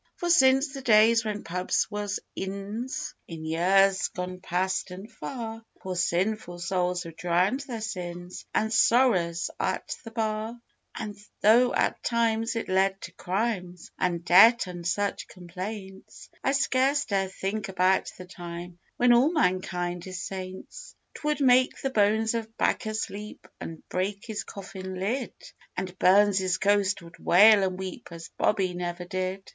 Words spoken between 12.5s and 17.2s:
it led to crimes, an' debt, and such complaints I scarce